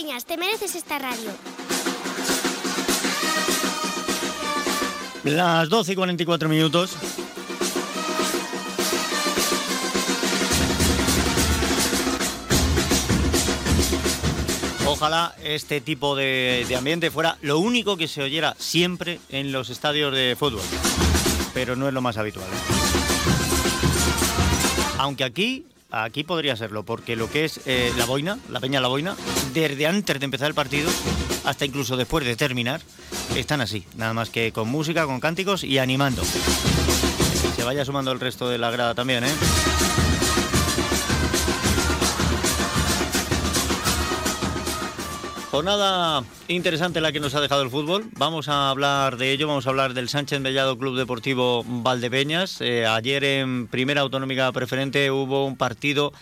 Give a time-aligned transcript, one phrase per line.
[0.00, 1.30] Te mereces esta radio.
[5.24, 6.96] Las 12 y 44 minutos.
[14.86, 19.68] Ojalá este tipo de, de, ambiente fuera lo único que se oyera siempre en los
[19.68, 20.62] estadios de fútbol.
[21.52, 22.46] Pero no es lo más habitual.
[22.46, 22.56] ¿eh?
[24.96, 28.88] Aunque aquí, aquí podría serlo, porque lo que es eh, la boina, la peña la
[28.88, 29.16] boina,
[29.52, 30.90] desde antes de empezar el partido
[31.44, 32.80] hasta incluso después de terminar,
[33.34, 36.22] están así, nada más que con música, con cánticos y animando.
[36.24, 39.32] Se vaya sumando el resto de la grada también, ¿eh?
[45.50, 48.08] Jornada interesante la que nos ha dejado el fútbol.
[48.16, 52.60] Vamos a hablar de ello, vamos a hablar del Sánchez Mellado Club Deportivo Valdepeñas.
[52.60, 56.12] Eh, ayer en primera autonómica preferente hubo un partido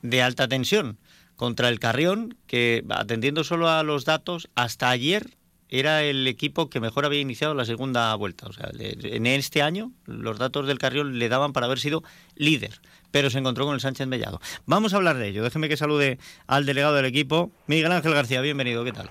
[0.00, 0.96] de alta tensión
[1.36, 5.36] contra el Carrión, que atendiendo solo a los datos, hasta ayer
[5.68, 8.46] era el equipo que mejor había iniciado la segunda vuelta.
[8.46, 12.02] O sea, en este año los datos del Carrión le daban para haber sido
[12.36, 14.40] líder pero se encontró con el Sánchez Mellado.
[14.66, 15.42] Vamos a hablar de ello.
[15.42, 18.40] Déjeme que salude al delegado del equipo, Miguel Ángel García.
[18.40, 19.08] Bienvenido, ¿qué tal?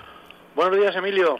[0.55, 1.39] Buenos días, Emilio.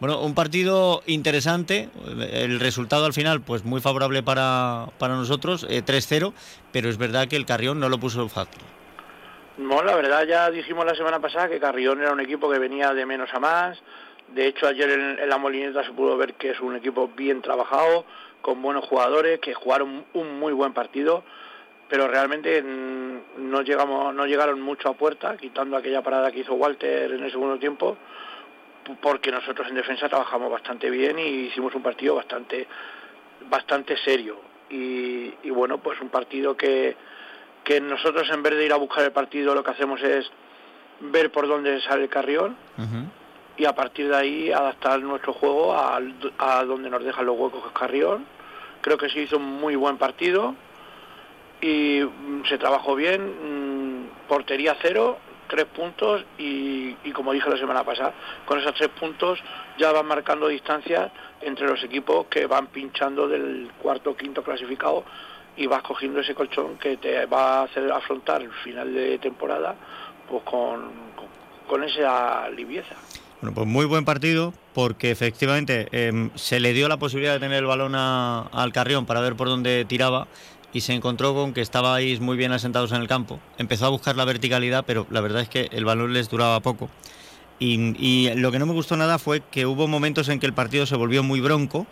[0.00, 1.88] Bueno, un partido interesante,
[2.30, 6.32] el resultado al final pues muy favorable para, para nosotros, 3-0, eh,
[6.70, 8.62] pero es verdad que el Carrión no lo puso fácil.
[9.56, 12.94] No, la verdad ya dijimos la semana pasada que Carrión era un equipo que venía
[12.94, 13.76] de menos a más,
[14.34, 18.04] de hecho ayer en la Molineta se pudo ver que es un equipo bien trabajado,
[18.40, 21.24] con buenos jugadores, que jugaron un muy buen partido,
[21.88, 26.54] pero realmente mm, no llegamos no llegaron mucho a puerta quitando aquella parada que hizo
[26.54, 27.96] Walter en el segundo tiempo
[29.00, 32.66] porque nosotros en defensa trabajamos bastante bien y hicimos un partido bastante
[33.48, 34.40] bastante serio.
[34.70, 36.94] Y, bueno pues un partido que
[37.64, 40.30] que nosotros en vez de ir a buscar el partido lo que hacemos es
[41.00, 42.56] ver por dónde sale el carrión
[43.58, 46.00] y a partir de ahí adaptar nuestro juego a,
[46.64, 48.24] donde nos dejan los huecos el carrión
[48.80, 50.54] creo que se hizo un muy buen partido
[51.60, 55.18] y mm, se trabajó bien, mm, portería cero,
[55.48, 58.12] tres puntos y, como dije la semana pasada,
[58.44, 59.40] con esos tres puntos
[59.78, 61.10] ya van marcando distancias
[61.40, 65.04] entre los equipos que van pinchando del cuarto o quinto clasificado
[65.56, 69.74] y vas cogiendo ese colchón que te va a hacer afrontar el final de temporada
[70.28, 70.90] pues con,
[71.66, 72.94] con, esa livieza.
[73.40, 77.58] Bueno, pues muy buen partido porque efectivamente em, se le dio la posibilidad de tener
[77.58, 80.26] el balón al Carrión para ver por dónde tiraba
[80.72, 83.38] y se encontró con que estabais muy bien asentados en el campo.
[83.56, 86.90] Empezó a buscar la verticalidad, pero la verdad es que el balón les duraba poco.
[87.60, 90.86] Y, lo que no me gustó nada fue que hubo momentos en que el partido
[90.86, 91.86] se volvió muy bronco.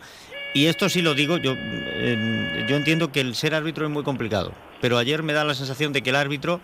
[0.54, 4.52] Y esto sí lo digo, yo, yo entiendo que el ser árbitro es muy complicado,
[4.80, 6.60] pero ayer me da la sensación de que el árbitro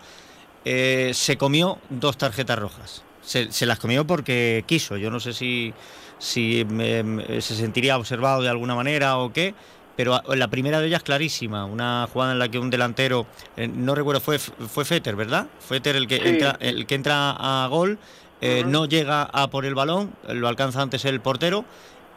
[0.65, 3.03] eh, se comió dos tarjetas rojas.
[3.23, 4.97] Se, las comió porque quiso.
[4.97, 5.73] Yo no sé si,
[6.19, 9.55] si em, se sentiría observado de alguna manera o qué,
[9.95, 13.95] pero la primera de ellas clarísima, una jugada en la que un delantero, eh, no
[13.95, 15.47] recuerdo, fue fue Fetter, ¿verdad?
[15.59, 17.99] Fetter el que entra el que entra a gol,
[18.41, 21.65] eh, no llega a por el balón, lo alcanza antes el portero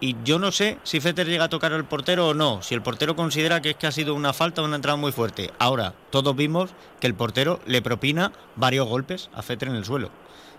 [0.00, 2.82] y yo no sé si Fetter llega a tocar al portero o no, si el
[2.82, 5.52] portero considera que es que ha sido una falta o una entrada muy fuerte.
[5.58, 10.10] Ahora, todos vimos que el portero le propina varios golpes a Fetter en el suelo.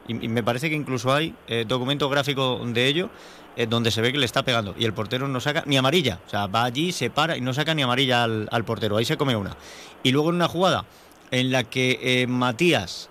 [0.07, 3.09] Y, me parece que incluso hay eh, documento gráfico de ello
[3.55, 6.19] eh, donde se ve que le está pegando y el portero no saca ni amarilla.
[6.25, 8.97] O sea, va allí, se para y no saca ni amarilla al, portero.
[8.97, 9.55] Ahí se come una.
[10.03, 10.85] Y luego en una jugada
[11.31, 13.09] en la que eh, Matías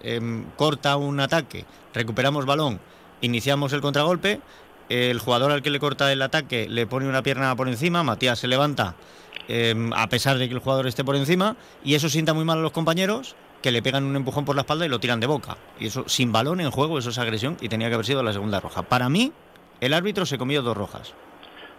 [0.56, 2.80] corta un ataque, recuperamos balón,
[3.20, 4.40] iniciamos el contragolpe,
[4.88, 8.38] el jugador al que le corta el ataque le pone una pierna por encima, Matías
[8.38, 8.94] se levanta
[9.94, 12.62] a pesar de que el jugador esté por encima y eso sienta muy mal a
[12.62, 15.56] los compañeros que le pegan un empujón por la espalda y lo tiran de boca.
[15.80, 18.32] Y eso sin balón en juego, eso es agresión y tenía que haber sido la
[18.32, 18.82] segunda roja.
[18.82, 19.32] Para mí,
[19.80, 21.12] el árbitro se comió dos rojas.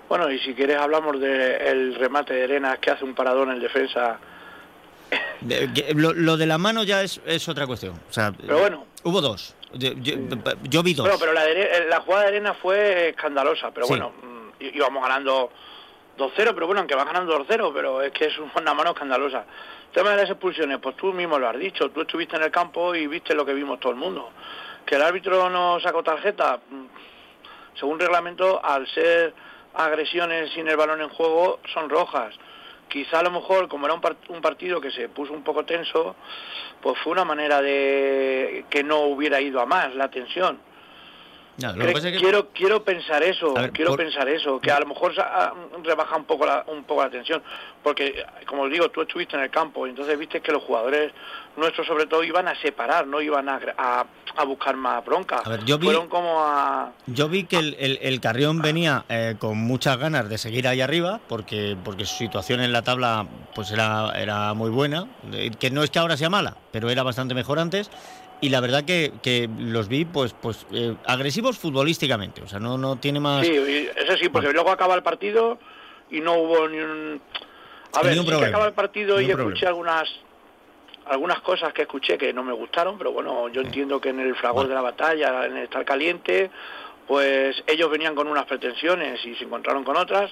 [0.09, 4.19] Bueno, y si quieres hablamos del remate de Arenas que hace un paradón en defensa.
[5.95, 7.93] lo, de la mano ya es, otra cuestión.
[8.09, 8.85] O sea, pero bueno.
[9.03, 9.55] Hubo dos.
[9.71, 11.07] Yo, vi dos.
[11.07, 13.71] Bueno, pero la, jugada de Arenas fue escandalosa.
[13.71, 15.51] Pero bueno, mm, íbamos ganando
[16.17, 19.45] 2-0, pero bueno, aunque va ganando 2-0, pero es que es una mano escandalosa.
[19.87, 21.89] El tema de las expulsiones, pues tú mismo lo has dicho.
[21.91, 24.31] Tú estuviste en el campo y viste lo que vimos todo el mundo.
[24.85, 26.85] Que el árbitro no sacó tarjeta, mm,
[27.75, 29.33] según reglamento, al ser
[29.73, 32.33] agresiones sin el balón en juego, son rojas.
[32.87, 36.15] Quizá a lo mejor, como era un, partido que se puso un poco tenso,
[36.81, 40.59] pues fue una manera de que no hubiera ido a más la tensión.
[41.57, 45.13] Quiero quiero pensar eso, quiero pensar eso, que a lo mejor
[45.83, 47.41] rebaja un poco la, un poco la tensión,
[47.83, 51.11] porque como digo, tú estuviste en el campo y entonces viste que los jugadores
[51.55, 55.41] nuestros sobre todo iban a separar, no iban a, a, buscar más bronca.
[55.65, 59.97] yo vi, Fueron como a, yo vi que el, el, Carrión venía eh, con muchas
[59.97, 63.25] ganas de seguir ahí arriba, porque porque su situación en la tabla
[63.55, 65.07] pues era era muy buena,
[65.59, 67.89] que no es que ahora sea mala, pero era bastante mejor antes
[68.41, 72.77] y la verdad que, que los vi pues pues eh, agresivos futbolísticamente, o sea, no
[72.77, 73.55] no tiene más Sí,
[73.95, 75.57] eso sí, porque luego acaba el partido
[76.11, 77.21] y no hubo ni un
[77.93, 80.07] A ver, sí que acaba el partido y escuché algunas
[81.05, 84.35] algunas cosas que escuché que no me gustaron, pero bueno, yo entiendo que en el
[84.35, 86.51] fragor de la batalla, en el estar caliente,
[87.07, 90.29] pues ellos venían con unas pretensiones y se encontraron con otras,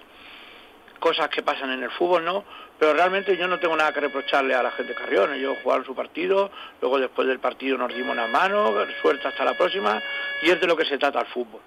[1.06, 2.44] cosas que pasan en el fútbol, ¿no?
[2.80, 5.34] pero realmente yo no tengo nada que reprocharle a la gente de Carrión.
[5.36, 6.50] Ellos jugaron su partido,
[6.82, 8.74] luego después del partido nos dimos una mano,
[9.04, 10.02] suerte hasta la próxima,
[10.42, 11.62] y es de lo que se trata el fútbol.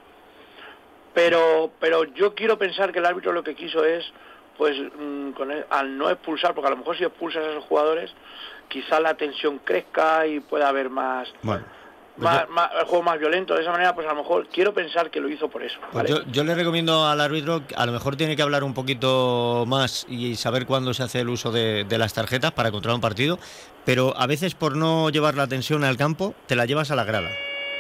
[1.14, 4.12] Pero, pero yo quiero pensar que el árbitro lo que quiso es,
[4.56, 5.30] pues, mm,
[5.70, 8.12] al no expulsar, porque a lo mejor si expulsas a esos jugadores,
[8.66, 11.32] quizá la tensión crezca y pueda haber más
[12.18, 12.46] más,
[12.78, 13.54] el juego más violento.
[13.54, 15.78] De esa manera, pues a lo mejor quiero pensar que lo hizo por eso.
[15.92, 20.06] Pues yo, le recomiendo al árbitro, a lo mejor tiene que hablar un poquito más
[20.08, 23.38] y saber cuándo se hace el uso de, las tarjetas para controlar un partido,
[23.84, 27.04] pero a veces por no llevar la tensión al campo, te la llevas a la
[27.04, 27.30] grada.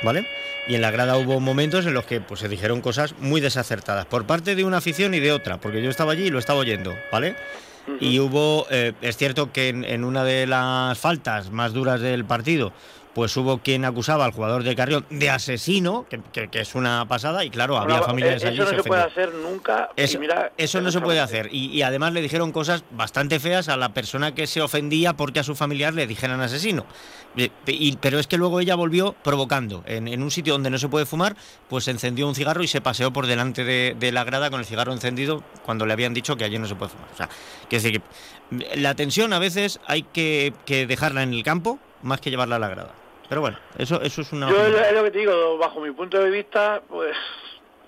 [0.02, 0.28] ¿Vale?
[0.68, 4.06] Y en la grada hubo momentos en los que pues, se dijeron cosas muy desacertadas
[4.06, 6.60] por parte de una afición y de otra, porque yo estaba allí y lo estaba
[6.60, 7.34] oyendo, ¿vale?
[8.00, 12.72] Y hubo, eh, es cierto que en, una de las faltas más duras del partido,
[13.18, 17.50] pues hubo quien acusaba al jugador de Carrión de asesino, que, es una pasada, y
[17.50, 18.60] claro, había familias allí.
[18.60, 19.90] Eso no se, puede hacer nunca.
[20.56, 21.48] Eso, no se puede hacer.
[21.52, 25.42] Y, además le dijeron cosas bastante feas a la persona que se ofendía porque a
[25.42, 26.86] su familiar le dijeran asesino.
[28.00, 29.82] pero es que luego ella volvió provocando.
[29.86, 31.34] En, un sitio donde no se puede fumar,
[31.68, 34.92] pues encendió un cigarro y se paseó por delante de, la grada con el cigarro
[34.92, 37.08] encendido cuando le habían dicho que allí no se puede fumar.
[37.12, 37.28] O sea,
[37.68, 40.52] decir que la tensión a veces hay que
[40.88, 43.07] dejarla en el campo más que llevarla a la grada.
[43.28, 44.48] Pero bueno, eso, eso es una...
[44.50, 47.14] Yo es lo que te digo, bajo mi punto de vista, pues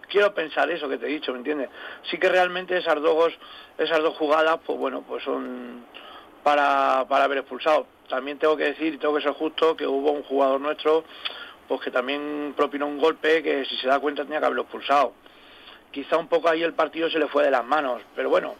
[0.08, 1.70] quiero pensar eso que te he dicho, ¿me entiendes?
[2.10, 3.32] Sí que realmente esas dos,
[3.78, 5.86] esas dos jugadas, pues bueno, pues son
[6.42, 7.86] para, para haber expulsado.
[8.08, 11.04] También tengo que decir, y tengo que ser justo, que hubo un jugador nuestro,
[11.68, 15.14] pues que también propinó un golpe que si se da cuenta tenía que haberlo expulsado.
[15.90, 18.56] Quizá un poco ahí el partido se le fue de las manos, pero bueno,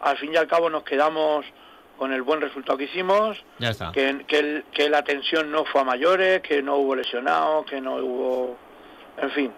[0.00, 1.46] al fin y al cabo nos quedamos
[1.98, 3.36] con el buen resultado que hicimos,
[3.92, 8.56] Que, que, la tensión no fue a mayores, que no hubo lesionados, que no hubo...
[9.20, 9.52] En fin.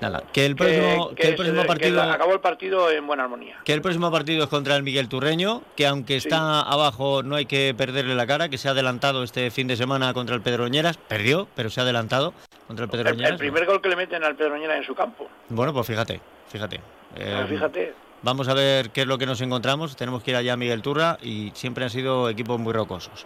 [0.00, 2.00] Nada, que el próximo, que, el próximo partido...
[2.00, 3.58] acabó el partido en buena armonía.
[3.64, 7.44] Que el próximo partido es contra el Miguel Turreño, que aunque está abajo no hay
[7.44, 10.96] que perderle la cara, que se ha adelantado este fin de semana contra el Pedroñeras,
[10.96, 12.32] perdió, pero se ha adelantado
[12.66, 13.32] contra el Pedroñeras.
[13.32, 15.28] El, primer gol que le meten al Pedroñeras en su campo.
[15.50, 16.80] Bueno, pues fíjate, fíjate.
[17.16, 17.94] Eh, fíjate.
[18.22, 19.96] Vamos a ver qué es lo que nos encontramos.
[19.96, 23.24] Tenemos que ir allá a Miguel Turra y siempre han sido equipos muy rocosos.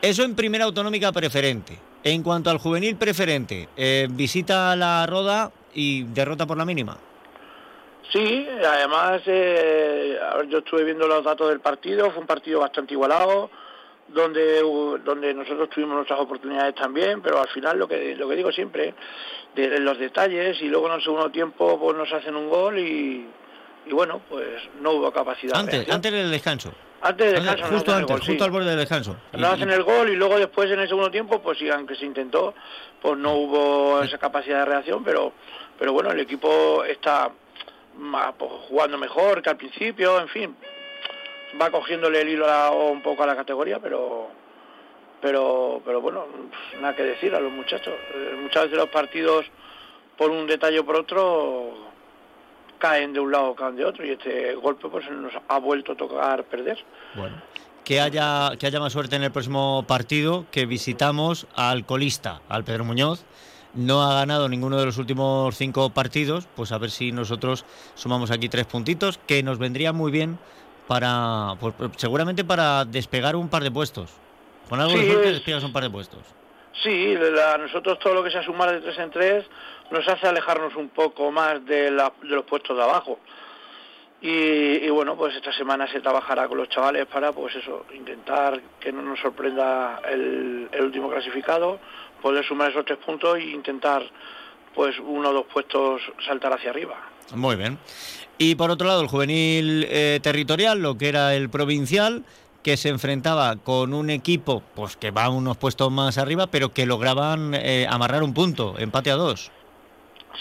[0.00, 1.78] Eso en primera autonómica preferente.
[2.02, 6.96] En cuanto al juvenil preferente, eh, visita la Roda y derrota por la mínima.
[8.10, 10.18] Sí, además eh,
[10.48, 13.50] yo estuve viendo los datos del partido, fue un partido bastante igualado,
[14.08, 14.60] donde
[15.04, 18.94] donde nosotros tuvimos nuestras oportunidades también, pero al final lo que lo que digo siempre,
[19.54, 23.26] de, los detalles y luego en el segundo tiempo pues nos hacen un gol y,
[23.86, 25.56] y bueno, pues no hubo capacidad.
[25.56, 26.72] Antes, antes del descanso.
[27.00, 27.74] Antes del descanso.
[27.74, 29.16] justo antes, justo al borde del descanso.
[29.32, 32.04] No hacen el gol y luego después en el segundo tiempo, pues sí, aunque se
[32.04, 32.54] intentó,
[33.00, 35.32] pues no hubo esa capacidad de reacción, pero,
[35.78, 37.32] pero bueno, el equipo está
[38.38, 40.56] pues, jugando mejor que al principio, en fin,
[41.60, 42.46] va cogiéndole el hilo
[42.86, 44.30] un poco a la categoría, pero
[45.20, 46.26] pero pero bueno,
[46.80, 47.94] nada que decir a los muchachos.
[48.14, 49.46] Eh, muchas veces los partidos
[50.16, 51.91] por un detalle o por otro
[52.82, 55.96] caen de un lado, caen de otro y este golpe pues nos ha vuelto a
[55.96, 56.78] tocar perder.
[57.14, 57.40] Bueno.
[57.84, 62.64] Que haya, que haya más suerte en el próximo partido, que visitamos al colista, al
[62.64, 63.24] Pedro Muñoz.
[63.74, 68.30] No ha ganado ninguno de los últimos cinco partidos, pues a ver si nosotros sumamos
[68.32, 70.38] aquí tres puntitos, que nos vendría muy bien
[70.88, 74.10] para, pues, seguramente para despegar un par de puestos.
[74.68, 76.20] Con algo de suerte despegas un par de puestos.
[76.82, 79.44] Sí, a nosotros todo lo que sea sumar de tres en tres
[79.92, 83.18] nos hace alejarnos un poco más de, los puestos de abajo.
[84.22, 88.92] Y, bueno, pues esta semana se trabajará con los chavales para, pues eso, intentar que
[88.92, 91.80] no nos sorprenda el, último clasificado,
[92.22, 94.02] poder sumar esos tres puntos e intentar,
[94.74, 96.94] pues uno o dos puestos saltar hacia arriba.
[97.34, 97.78] Muy bien.
[98.38, 102.24] Y por otro lado, el juvenil eh, territorial, lo que era el provincial,
[102.62, 106.86] que se enfrentaba con un equipo pues que va unos puestos más arriba, pero que
[106.86, 109.50] lograban eh, amarrar un punto, empate a dos.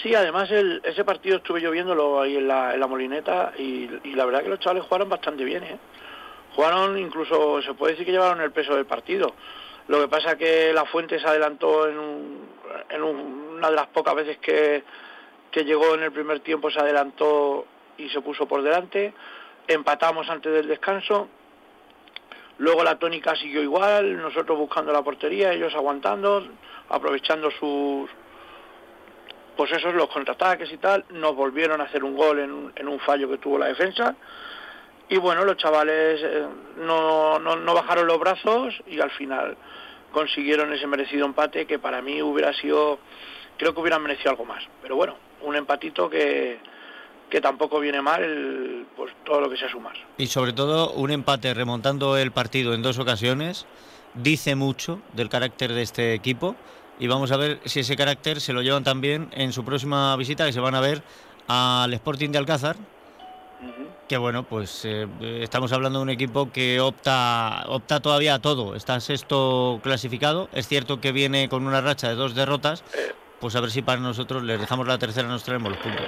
[0.01, 3.87] Sí, además el, ese partido estuve yo viéndolo ahí en la, en la molineta y,
[4.15, 5.63] la verdad que los chavales jugaron bastante bien.
[5.63, 5.77] ¿eh?
[6.55, 9.33] Jugaron incluso, se puede decir que llevaron el peso del partido.
[9.87, 12.39] Lo que pasa que la Fuente se adelantó en,
[12.89, 14.83] en una de las pocas veces que,
[15.51, 17.65] que llegó en el primer tiempo, se adelantó
[17.97, 19.13] y se puso por delante.
[19.67, 21.27] Empatamos antes del descanso.
[22.57, 26.47] Luego la tónica siguió igual, nosotros buscando la portería, ellos aguantando,
[26.89, 28.09] aprovechando sus,
[29.55, 32.39] pues esos los contraataques y tal, nos volvieron a hacer un gol
[32.75, 34.15] en, un fallo que tuvo la defensa.
[35.09, 36.45] Y bueno, los chavales eh,
[36.77, 39.57] no, no, bajaron los brazos y al final
[40.11, 42.99] consiguieron ese merecido empate que para mí hubiera sido,
[43.57, 44.63] creo que hubieran merecido algo más.
[44.81, 46.59] Pero bueno, un empatito que,
[47.29, 49.95] que tampoco viene mal pues todo lo que sea sumar.
[50.17, 53.65] Y sobre todo un empate remontando el partido en dos ocasiones
[54.13, 56.55] dice mucho del carácter de este equipo
[57.01, 60.45] y vamos a ver si ese carácter se lo llevan también en su próxima visita
[60.45, 61.01] que se van a ver
[61.47, 62.75] al Sporting de Alcázar.
[64.07, 65.07] Que bueno, pues eh,
[65.41, 68.75] estamos hablando de un equipo que opta, opta todavía a todo.
[68.75, 70.47] Está sexto clasificado.
[70.53, 72.83] Es cierto que viene con una racha de dos derrotas.
[73.39, 76.05] Pues a ver si para nosotros les dejamos la tercera, nos traemos los puntos.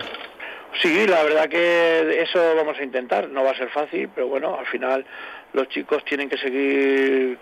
[0.80, 3.30] Sí, la verdad que eso vamos a intentar.
[3.30, 5.04] No va a ser fácil, pero bueno, al final
[5.54, 7.40] los chicos tienen que seguir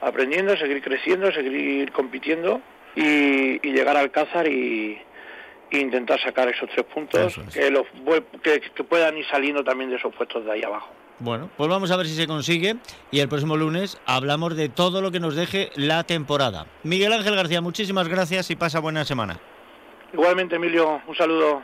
[0.00, 2.60] aprendiendo, seguir creciendo, seguir compitiendo
[2.96, 4.98] y, llegar al Alcázar y,
[5.72, 7.86] intentar sacar esos tres puntos que, los,
[8.42, 10.90] que, puedan ir saliendo también de esos puestos de ahí abajo.
[11.20, 12.76] Bueno, pues vamos a ver si se consigue
[13.10, 16.66] y el próximo lunes hablamos de todo lo que nos deje la temporada.
[16.82, 19.38] Miguel Ángel García, muchísimas gracias y pasa buena semana.
[20.12, 21.62] Igualmente, Emilio, un saludo.